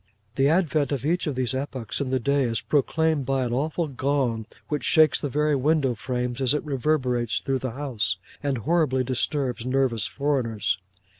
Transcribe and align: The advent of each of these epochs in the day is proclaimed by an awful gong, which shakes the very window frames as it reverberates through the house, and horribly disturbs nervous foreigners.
The 0.35 0.47
advent 0.49 0.91
of 0.91 1.05
each 1.05 1.27
of 1.27 1.35
these 1.35 1.53
epochs 1.53 2.01
in 2.01 2.09
the 2.09 2.19
day 2.19 2.45
is 2.45 2.59
proclaimed 2.59 3.23
by 3.23 3.43
an 3.45 3.53
awful 3.53 3.87
gong, 3.87 4.47
which 4.67 4.83
shakes 4.83 5.19
the 5.19 5.29
very 5.29 5.55
window 5.55 5.93
frames 5.93 6.41
as 6.41 6.55
it 6.55 6.63
reverberates 6.65 7.37
through 7.37 7.59
the 7.59 7.73
house, 7.73 8.17
and 8.41 8.57
horribly 8.57 9.03
disturbs 9.03 9.63
nervous 9.63 10.07
foreigners. 10.07 10.79